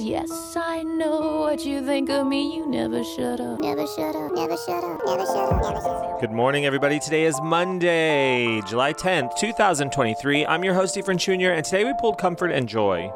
[0.00, 2.56] Yes, I know what you think of me.
[2.56, 3.60] You never shut up.
[3.60, 6.20] Never shut up, never shut up, never shut up, never shut up.
[6.22, 6.98] Good morning, everybody.
[6.98, 10.46] Today is Monday, July 10th, 2023.
[10.46, 13.12] I'm your host, Efren Jr., and today we pulled comfort and joy.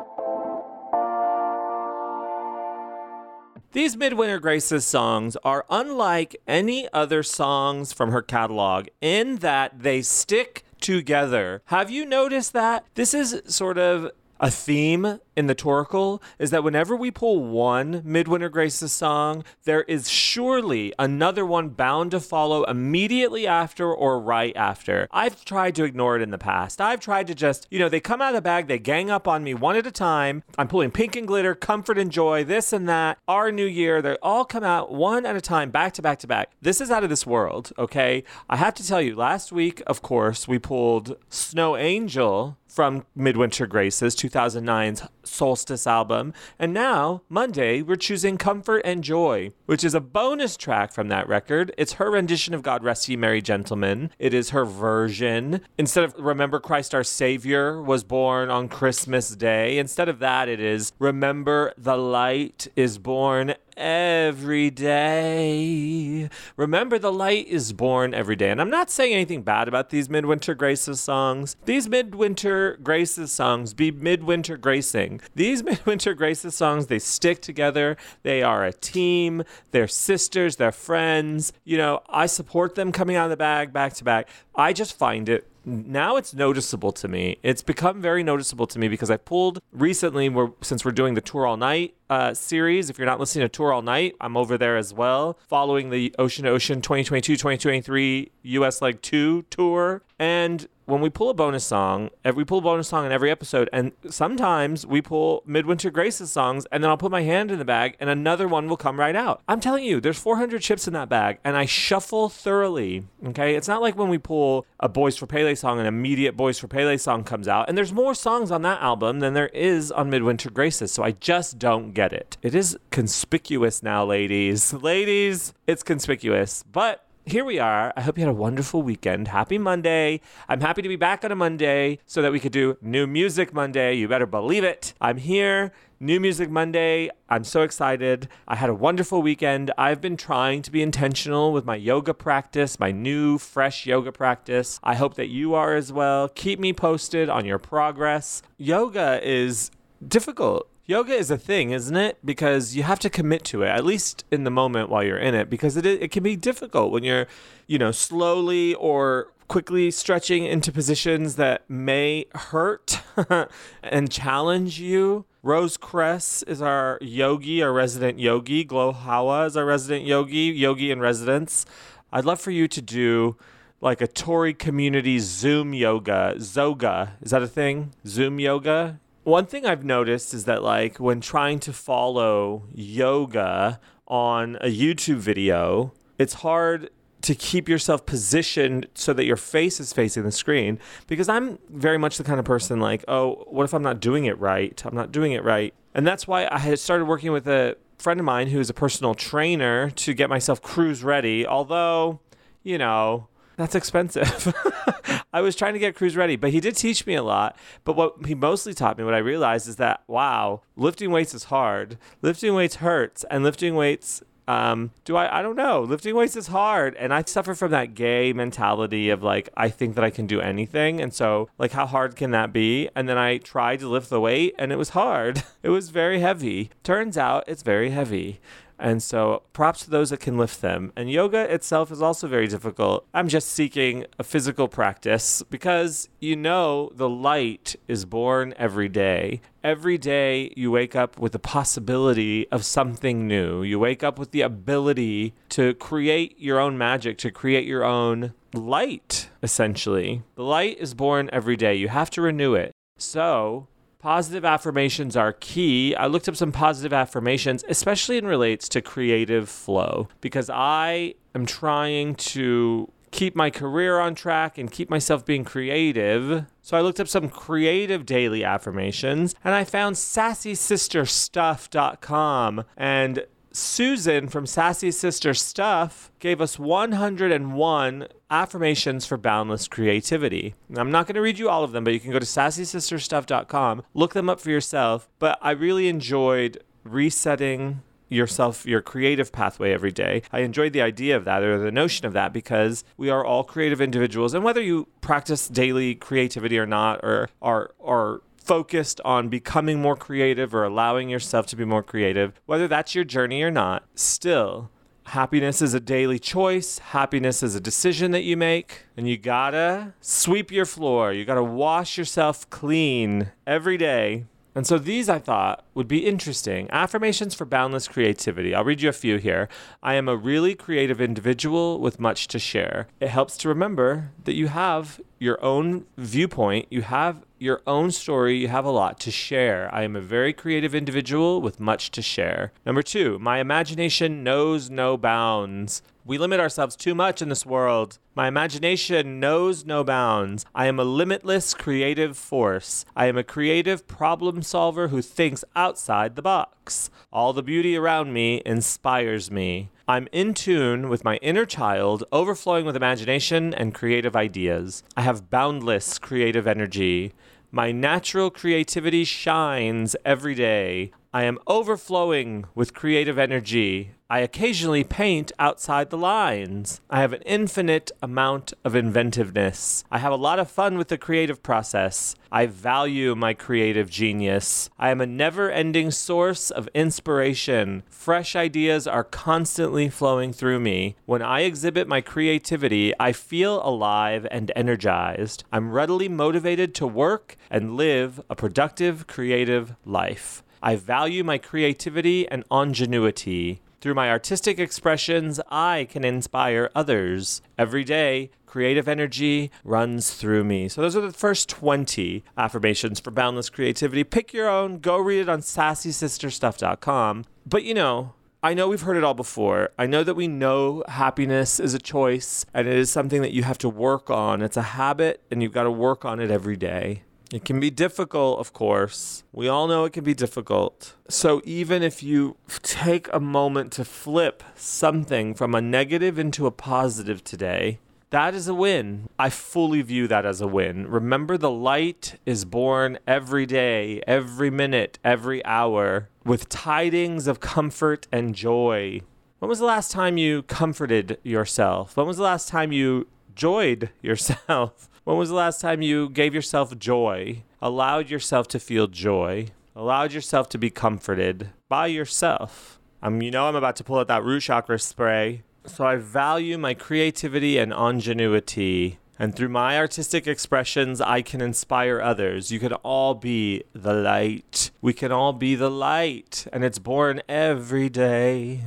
[3.73, 10.03] These Midwinter Graces songs are unlike any other songs from her catalog in that they
[10.03, 11.62] stick together.
[11.66, 12.85] Have you noticed that?
[12.95, 18.03] This is sort of a theme in the Toracle is that whenever we pull one
[18.05, 24.57] Midwinter Graces song, there is surely another one bound to follow immediately after or right
[24.57, 25.08] after.
[25.11, 26.81] I've tried to ignore it in the past.
[26.81, 29.27] I've tried to just, you know, they come out of the bag, they gang up
[29.29, 30.43] on me one at a time.
[30.58, 34.03] I'm pulling pink and glitter, comfort and joy, this and that, our new year.
[34.03, 36.50] They all come out one at a time, back to back to back.
[36.61, 38.25] This is out of this world, okay?
[38.48, 43.69] I have to tell you, last week, of course, we pulled Snow Angel from Midwinter
[43.69, 46.33] Graces, 2009's Solstice album.
[46.59, 51.28] And now, Monday, we're choosing Comfort and Joy, which is a bonus track from that
[51.28, 51.72] record.
[51.77, 54.11] It's her rendition of God Rest Ye Merry Gentlemen.
[54.19, 55.61] It is her version.
[55.78, 60.61] Instead of Remember Christ Our Savior was born on Christmas Day, instead of that, it
[60.61, 66.28] is Remember the Light is born every day.
[66.56, 68.50] Remember, the light is born every day.
[68.50, 71.56] And I'm not saying anything bad about these Midwinter Graces songs.
[71.64, 75.20] These Midwinter Graces songs be Midwinter Gracing.
[75.34, 77.97] These Midwinter Graces songs, they stick together.
[78.22, 79.42] They are a team.
[79.70, 80.56] They're sisters.
[80.56, 81.53] They're friends.
[81.64, 84.28] You know, I support them coming out of the bag back to back.
[84.55, 87.38] I just find it now it's noticeable to me.
[87.42, 91.20] It's become very noticeable to me because I pulled recently, we're, since we're doing the
[91.20, 92.90] Tour All Night uh, series.
[92.90, 96.14] If you're not listening to Tour All Night, I'm over there as well, following the
[96.18, 100.02] Ocean to Ocean 2022 2023 US Leg 2 tour.
[100.18, 103.68] And when we pull a bonus song, we pull a bonus song in every episode,
[103.72, 107.64] and sometimes we pull Midwinter Graces songs, and then I'll put my hand in the
[107.64, 109.42] bag, and another one will come right out.
[109.48, 113.04] I'm telling you, there's 400 chips in that bag, and I shuffle thoroughly.
[113.26, 116.59] Okay, it's not like when we pull a Boys for Pele song, an immediate Boys
[116.59, 119.91] for Pele song comes out, and there's more songs on that album than there is
[119.91, 122.36] on Midwinter Graces, so I just don't get it.
[122.42, 124.72] It is conspicuous now, ladies.
[124.72, 127.92] Ladies, it's conspicuous, but here we are.
[127.96, 129.28] I hope you had a wonderful weekend.
[129.28, 130.20] Happy Monday.
[130.48, 133.54] I'm happy to be back on a Monday so that we could do New Music
[133.54, 133.94] Monday.
[133.94, 134.92] You better believe it.
[135.00, 135.72] I'm here.
[136.00, 137.08] New Music Monday.
[137.30, 138.28] I'm so excited.
[138.46, 139.70] I had a wonderful weekend.
[139.78, 144.78] I've been trying to be intentional with my yoga practice, my new, fresh yoga practice.
[144.82, 146.28] I hope that you are as well.
[146.28, 148.42] Keep me posted on your progress.
[148.58, 149.70] Yoga is
[150.06, 150.68] difficult.
[150.87, 152.19] Yoga is a thing, isn't it?
[152.22, 155.34] Because you have to commit to it, at least in the moment while you're in
[155.34, 157.27] it, because it, it can be difficult when you're,
[157.67, 163.00] you know, slowly or quickly stretching into positions that may hurt
[163.83, 165.25] and challenge you.
[165.43, 168.62] Rose Cress is our yogi, our resident yogi.
[168.62, 171.65] Glow Hawa is our resident yogi, yogi in residence.
[172.12, 173.37] I'd love for you to do
[173.81, 176.34] like a Tori community Zoom yoga.
[176.41, 177.15] Zoga.
[177.22, 177.95] Is that a thing?
[178.06, 179.01] Zoom yoga?
[179.24, 185.16] One thing I've noticed is that, like, when trying to follow yoga on a YouTube
[185.16, 186.90] video, it's hard
[187.22, 191.96] to keep yourself positioned so that your face is facing the screen because I'm very
[191.96, 194.80] much the kind of person like, oh, what if I'm not doing it right?
[194.84, 195.72] I'm not doing it right.
[195.94, 198.74] And that's why I had started working with a friend of mine who is a
[198.74, 201.46] personal trainer to get myself cruise ready.
[201.46, 202.20] Although,
[202.62, 204.54] you know, that's expensive.
[205.32, 207.56] I was trying to get cruise ready, but he did teach me a lot.
[207.84, 211.44] But what he mostly taught me, what I realized is that, wow, lifting weights is
[211.44, 211.98] hard.
[212.22, 215.38] Lifting weights hurts, and lifting weights um, do I?
[215.38, 215.82] I don't know.
[215.82, 219.94] Lifting weights is hard, and I suffer from that gay mentality of like I think
[219.94, 222.88] that I can do anything, and so like how hard can that be?
[222.94, 225.42] And then I tried to lift the weight, and it was hard.
[225.65, 226.69] It was very heavy.
[226.82, 228.38] Turns out it's very heavy.
[228.78, 230.92] And so props to those that can lift them.
[230.96, 233.06] And yoga itself is also very difficult.
[233.14, 239.40] I'm just seeking a physical practice because you know the light is born every day.
[239.62, 243.62] Every day you wake up with the possibility of something new.
[243.62, 248.34] You wake up with the ability to create your own magic, to create your own
[248.53, 250.22] light, essentially.
[250.34, 251.74] The light is born every day.
[251.74, 252.72] You have to renew it.
[252.98, 253.66] So,
[254.04, 255.95] Positive affirmations are key.
[255.95, 261.47] I looked up some positive affirmations, especially in relates to creative flow, because I am
[261.47, 266.45] trying to keep my career on track and keep myself being creative.
[266.61, 273.25] So I looked up some creative daily affirmations and I found sassysisterstuff.com and
[273.56, 280.56] Susan from Sassy Sister Stuff gave us 101 affirmations for boundless creativity.
[280.77, 283.85] I'm not going to read you all of them, but you can go to sassysisterstuff.com,
[283.95, 285.09] look them up for yourself.
[285.21, 290.23] But I really enjoyed resetting yourself your creative pathway every day.
[290.33, 293.45] I enjoyed the idea of that or the notion of that because we are all
[293.45, 299.29] creative individuals and whether you practice daily creativity or not or are are focused on
[299.29, 303.50] becoming more creative or allowing yourself to be more creative, whether that's your journey or
[303.50, 304.70] not, still
[305.08, 306.79] Happiness is a daily choice.
[306.79, 308.87] Happiness is a decision that you make.
[308.96, 311.12] And you gotta sweep your floor.
[311.12, 314.25] You gotta wash yourself clean every day
[314.55, 316.69] and so these I thought would be interesting.
[316.70, 318.55] Affirmations for boundless creativity.
[318.55, 319.49] I'll read you a few here.
[319.82, 322.87] I am a really creative individual with much to share.
[323.00, 328.38] It helps to remember that you have your own viewpoint, you have your own story,
[328.38, 329.73] you have a lot to share.
[329.73, 332.52] I am a very creative individual with much to share.
[332.64, 335.82] Number two, my imagination knows no bounds.
[336.06, 337.99] We limit ourselves too much in this world.
[338.14, 340.46] My imagination knows no bounds.
[340.55, 342.85] I am a limitless creative force.
[342.96, 346.88] I am a creative problem solver who thinks outside the box.
[347.12, 349.70] All the beauty around me inspires me.
[349.87, 354.82] I'm in tune with my inner child, overflowing with imagination and creative ideas.
[354.96, 357.12] I have boundless creative energy.
[357.55, 360.91] My natural creativity shines every day.
[361.15, 363.93] I am overflowing with creative energy.
[364.11, 366.81] I occasionally paint outside the lines.
[366.91, 369.85] I have an infinite amount of inventiveness.
[369.93, 372.17] I have a lot of fun with the creative process.
[372.33, 374.69] I value my creative genius.
[374.77, 377.85] I am a never ending source of inspiration.
[377.89, 380.97] Fresh ideas are constantly flowing through me.
[381.07, 385.45] When I exhibit my creativity, I feel alive and energized.
[385.53, 390.43] I'm readily motivated to work and live a productive, creative life.
[390.65, 393.61] I value my creativity and ingenuity.
[393.83, 397.43] Through my artistic expressions, I can inspire others.
[397.59, 400.71] Every day, creative energy runs through me.
[400.71, 404.05] So, those are the first 20 affirmations for boundless creativity.
[404.05, 407.27] Pick your own, go read it on sassysisterstuff.com.
[407.45, 409.69] But you know, I know we've heard it all before.
[409.79, 413.43] I know that we know happiness is a choice and it is something that you
[413.43, 414.41] have to work on.
[414.41, 417.03] It's a habit and you've got to work on it every day.
[417.35, 419.25] It can be difficult, of course.
[419.33, 420.95] We all know it can be difficult.
[421.09, 426.53] So, even if you take a moment to flip something from a negative into a
[426.53, 429.09] positive today, that is a win.
[429.19, 430.87] I fully view that as a win.
[430.87, 438.07] Remember, the light is born every day, every minute, every hour, with tidings of comfort
[438.13, 439.01] and joy.
[439.41, 441.97] When was the last time you comforted yourself?
[441.97, 444.89] When was the last time you joyed yourself?
[445.05, 450.15] When was the last time you gave yourself joy, allowed yourself to feel joy, allowed
[450.15, 452.81] yourself to be comforted by yourself?
[453.03, 455.43] Um, you know, I'm about to pull out that root chakra spray.
[455.67, 458.99] So I value my creativity and ingenuity.
[459.19, 462.51] And through my artistic expressions, I can inspire others.
[462.51, 464.71] You can all be the light.
[464.81, 466.47] We can all be the light.
[466.51, 468.62] And it's born every day.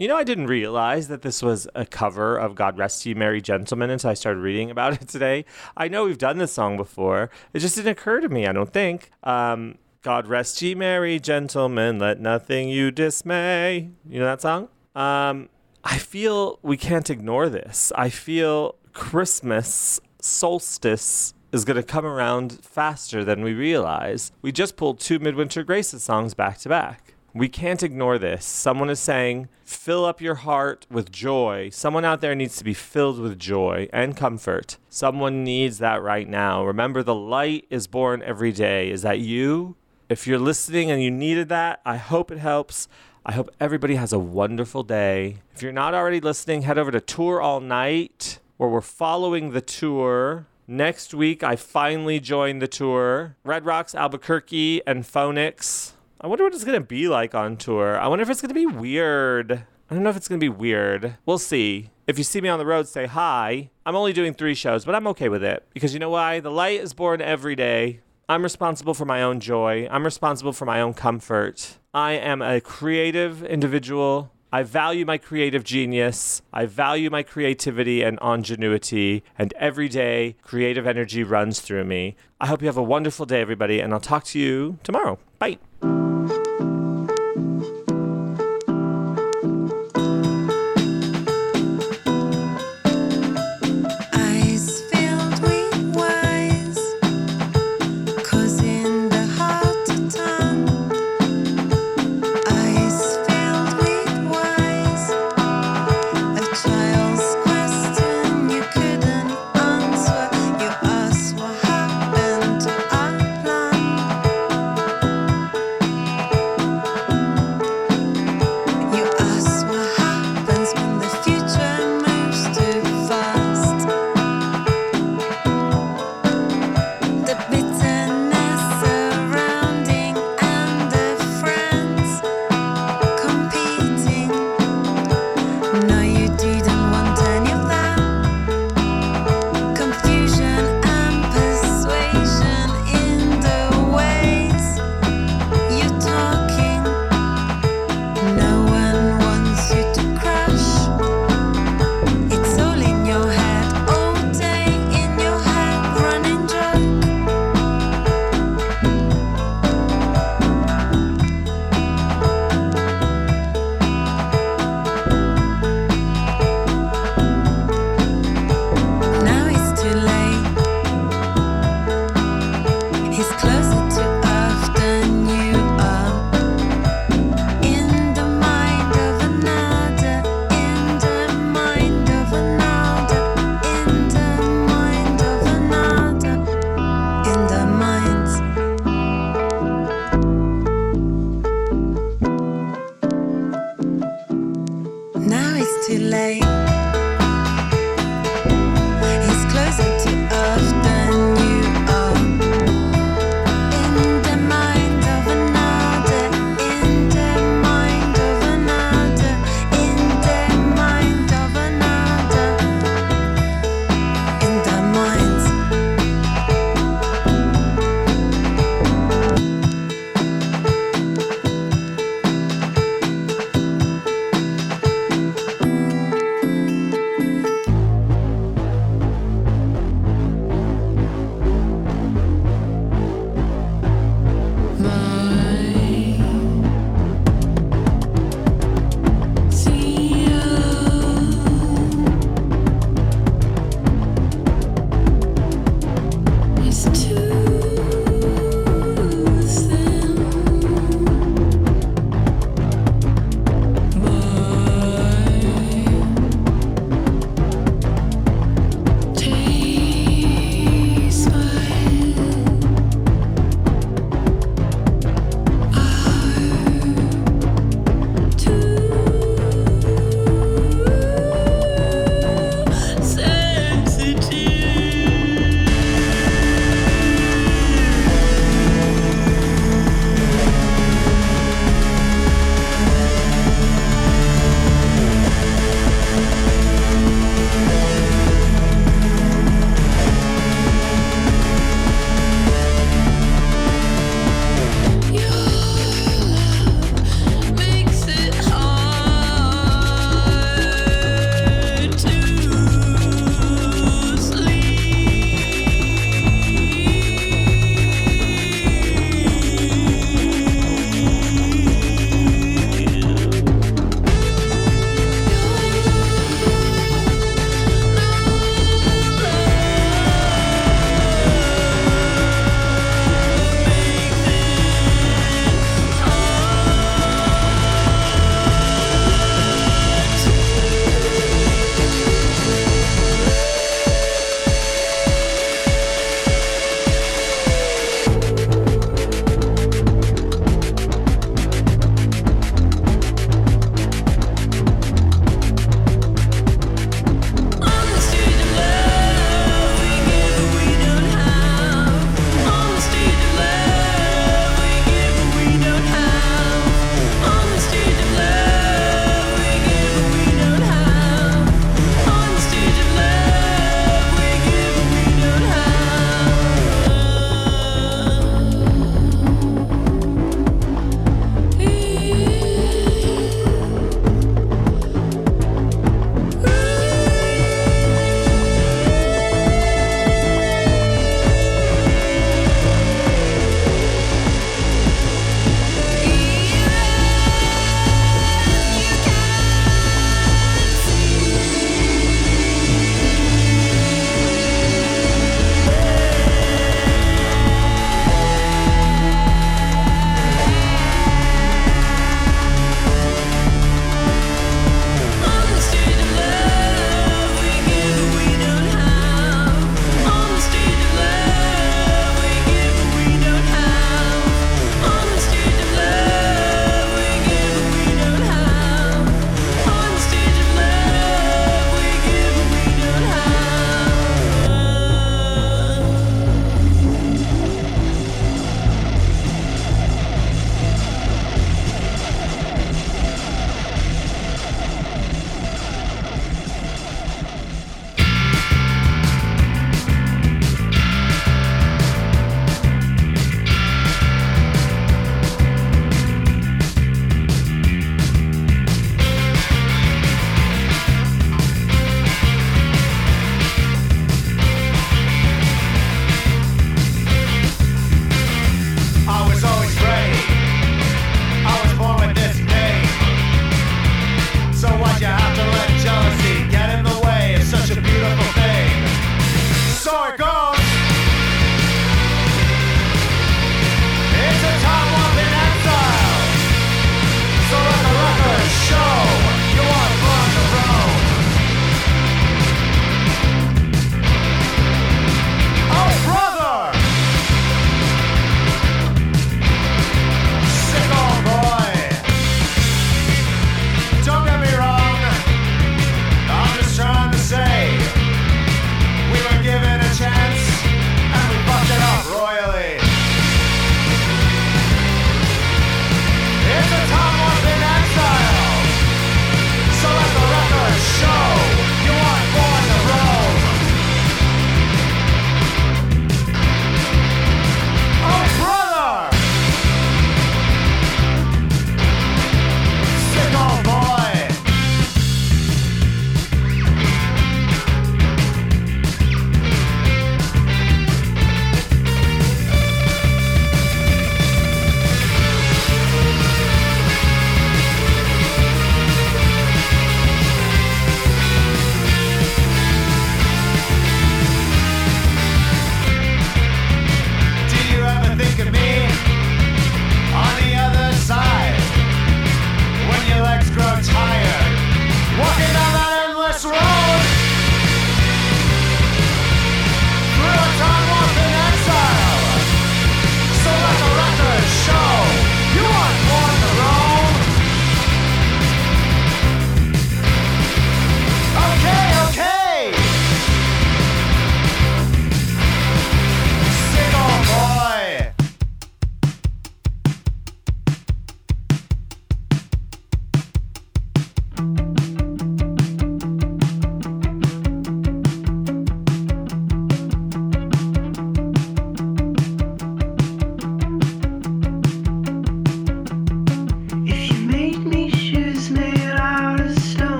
[0.00, 3.42] You know, I didn't realize that this was a cover of God Rest You Merry
[3.42, 5.44] Gentlemen until I started reading about it today.
[5.76, 7.28] I know we've done this song before.
[7.52, 9.10] It just didn't occur to me, I don't think.
[9.22, 13.90] Um, God rest ye merry gentlemen, let nothing you dismay.
[14.08, 14.68] You know that song?
[14.94, 15.50] Um,
[15.84, 17.92] I feel we can't ignore this.
[17.94, 24.32] I feel Christmas solstice is going to come around faster than we realize.
[24.40, 27.16] We just pulled two Midwinter Graces songs back to back.
[27.32, 28.44] We can't ignore this.
[28.44, 31.70] Someone is saying, fill up your heart with joy.
[31.72, 34.78] Someone out there needs to be filled with joy and comfort.
[34.88, 36.64] Someone needs that right now.
[36.64, 38.90] Remember, the light is born every day.
[38.90, 39.76] Is that you?
[40.08, 42.88] If you're listening and you needed that, I hope it helps.
[43.24, 45.36] I hope everybody has a wonderful day.
[45.54, 49.60] If you're not already listening, head over to Tour All Night, where we're following the
[49.60, 50.46] tour.
[50.66, 53.36] Next week, I finally joined the tour.
[53.44, 55.94] Red Rocks, Albuquerque, and Phoenix.
[56.22, 57.98] I wonder what it's gonna be like on tour.
[57.98, 59.52] I wonder if it's gonna be weird.
[59.52, 61.16] I don't know if it's gonna be weird.
[61.24, 61.88] We'll see.
[62.06, 63.70] If you see me on the road, say hi.
[63.86, 66.40] I'm only doing three shows, but I'm okay with it because you know why?
[66.40, 68.00] The light is born every day.
[68.28, 69.88] I'm responsible for my own joy.
[69.90, 71.78] I'm responsible for my own comfort.
[71.94, 74.30] I am a creative individual.
[74.52, 76.42] I value my creative genius.
[76.52, 79.24] I value my creativity and ingenuity.
[79.38, 82.16] And every day, creative energy runs through me.
[82.38, 85.18] I hope you have a wonderful day, everybody, and I'll talk to you tomorrow.
[85.38, 85.58] Bye.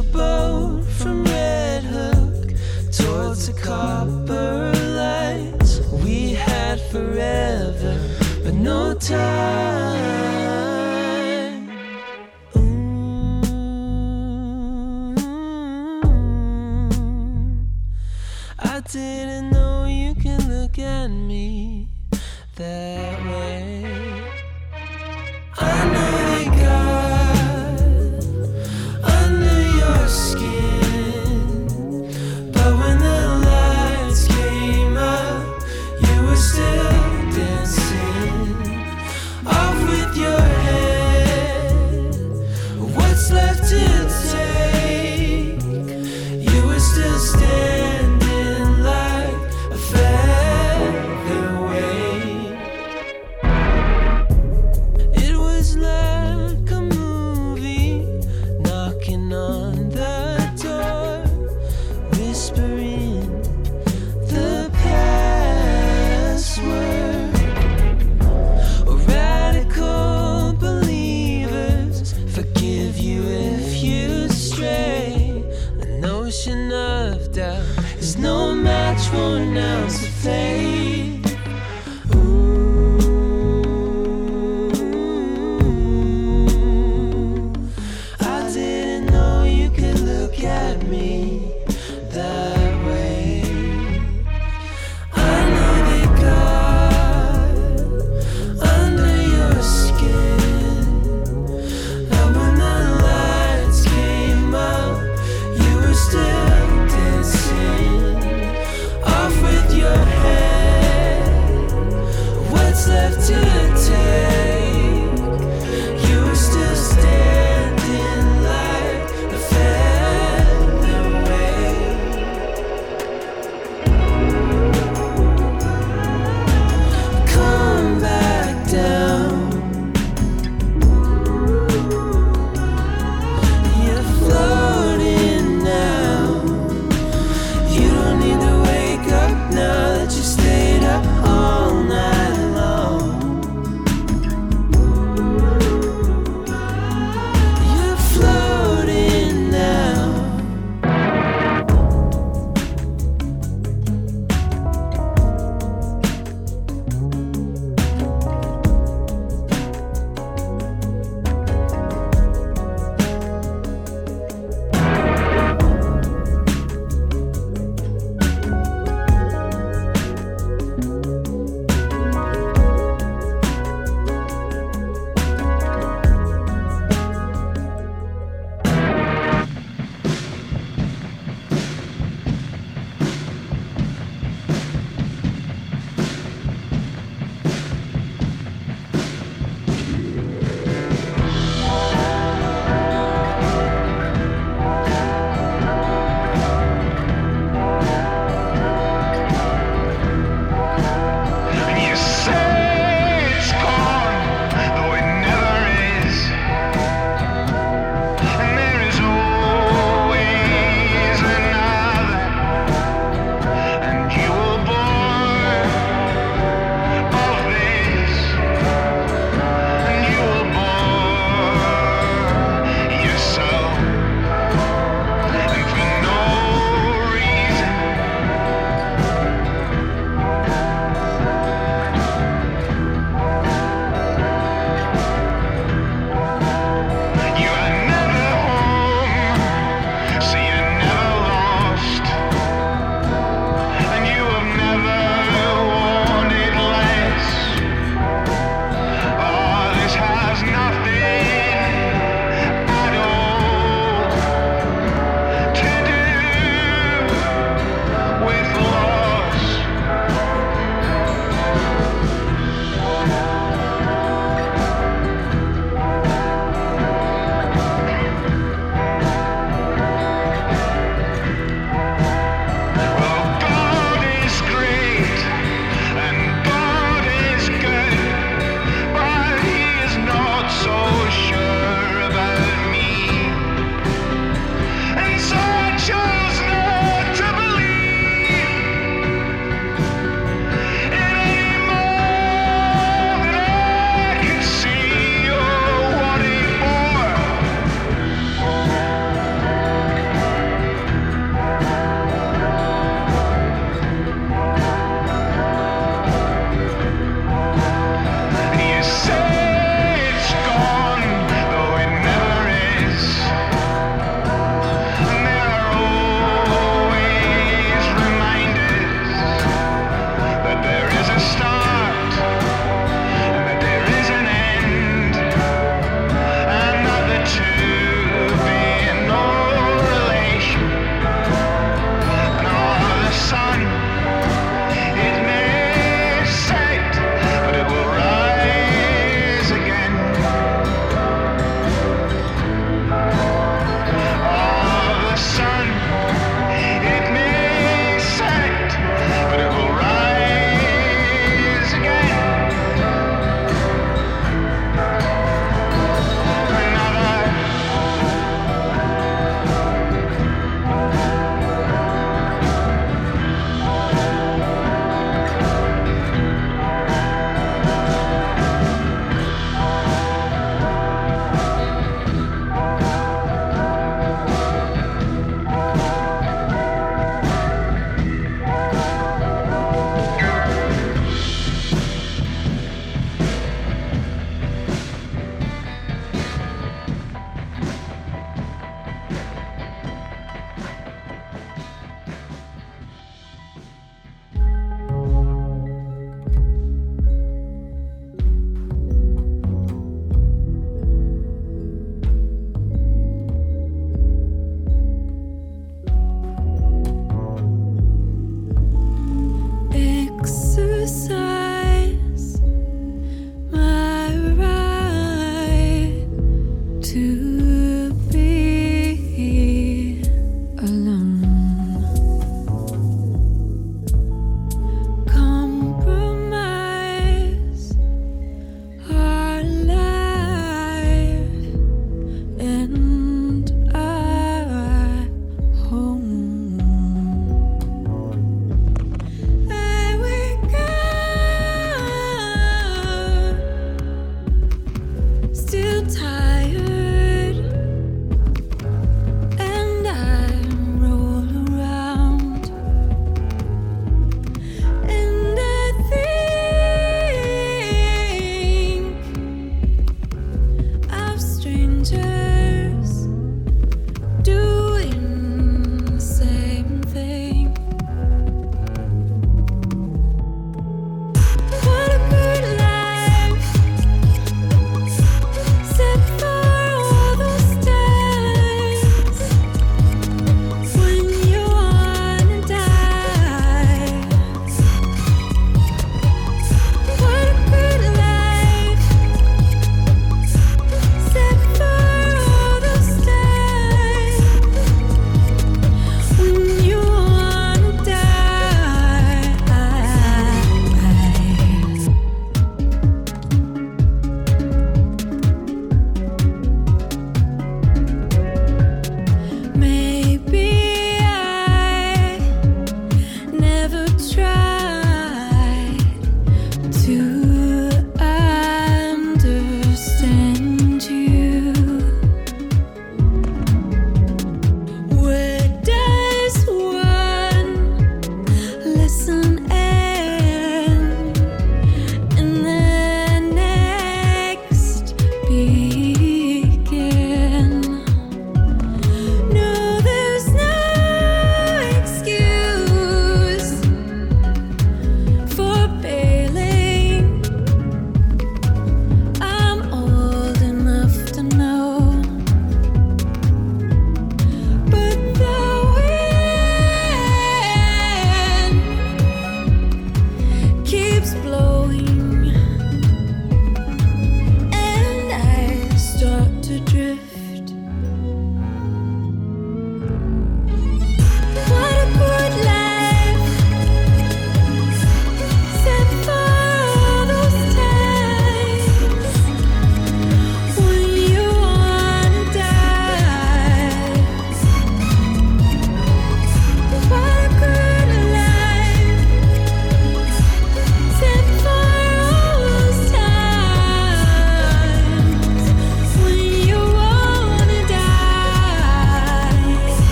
[0.00, 2.54] a boat from Red Hook
[2.90, 8.00] towards the copper lights we had forever,
[8.42, 10.19] but no time.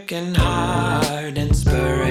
[0.00, 2.09] working hard and spurring.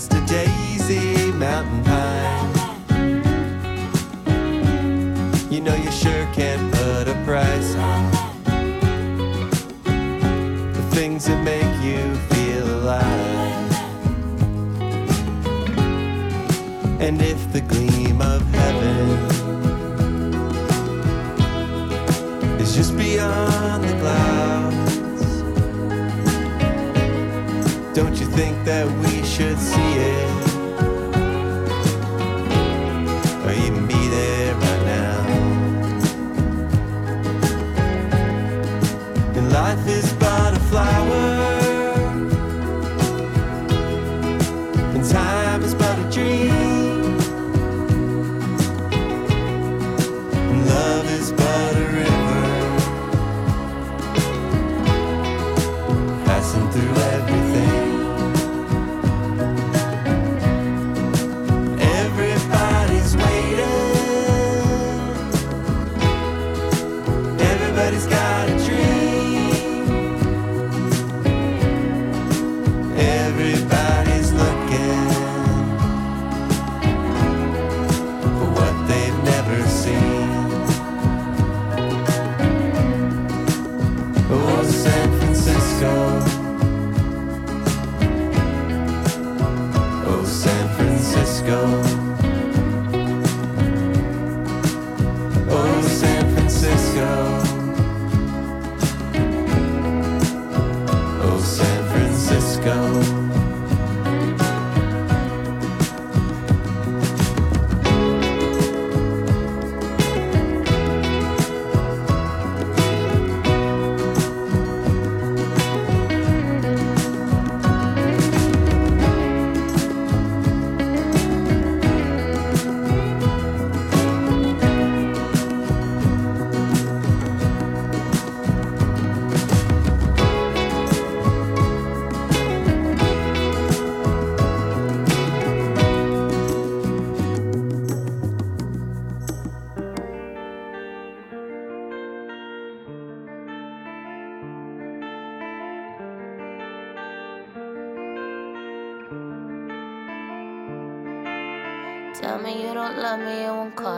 [0.00, 0.69] Shasta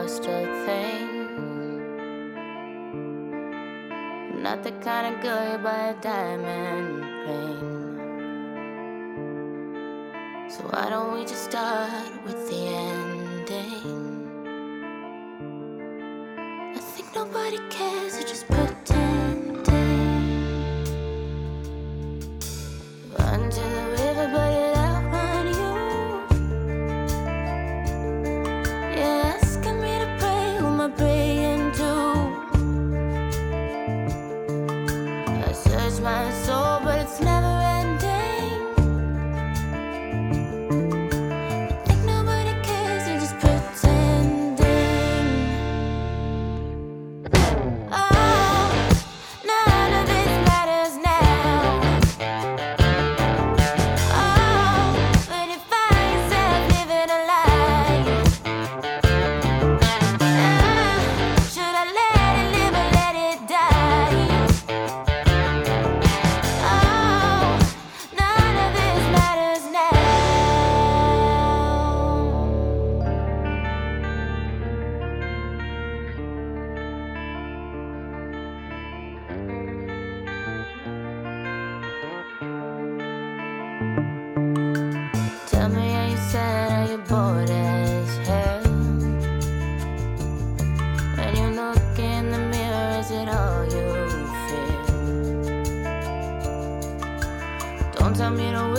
[0.03, 1.07] lost a thing.
[4.43, 7.69] Not the kind of girl you buy a diamond ring.
[10.49, 14.27] So why don't we just start with the ending?
[16.75, 18.62] I think nobody cares, it just.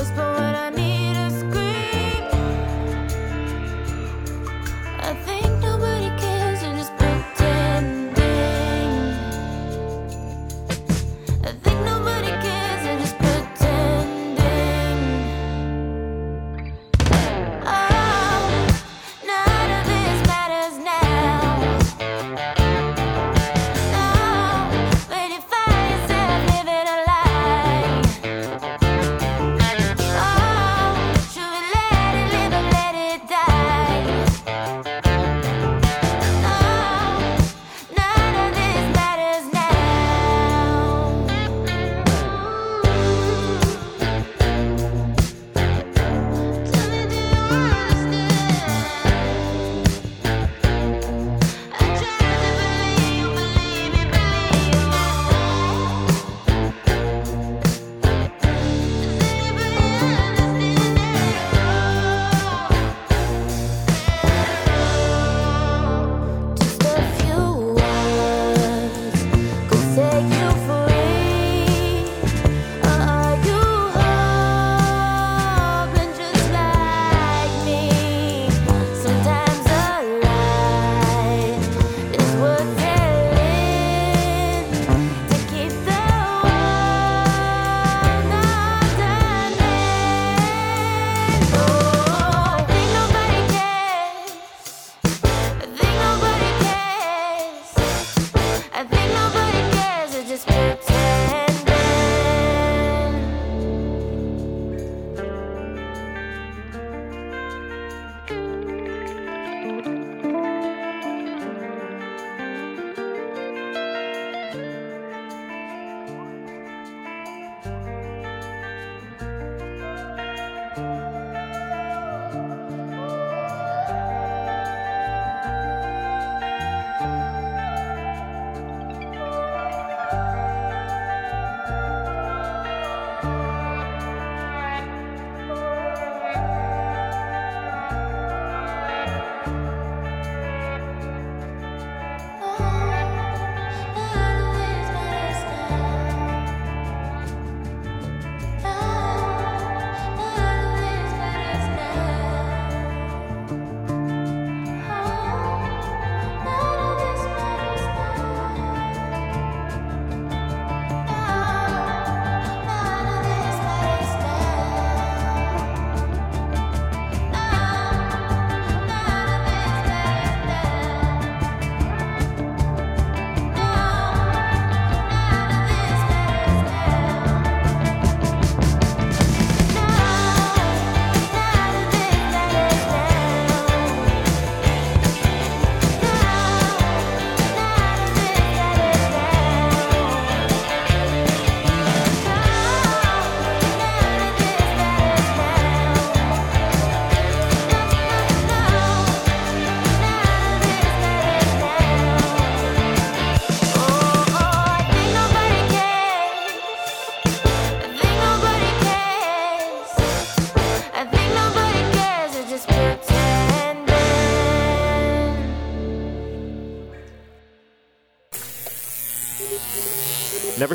[0.05, 0.34] was born.